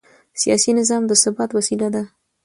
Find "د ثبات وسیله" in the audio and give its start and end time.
1.07-1.87